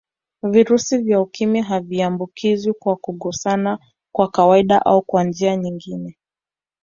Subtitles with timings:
[0.43, 3.79] Virusi vya Ukimwi haviambukizwi kwa kugusana
[4.15, 6.17] kwa kawaida au kwa njia nyingine